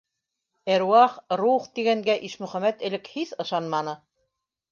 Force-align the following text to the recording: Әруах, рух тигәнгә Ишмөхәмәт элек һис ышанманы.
Әруах, 0.75 1.17
рух 1.41 1.67
тигәнгә 1.75 2.15
Ишмөхәмәт 2.29 2.81
элек 2.89 3.13
һис 3.17 3.35
ышанманы. 3.45 3.97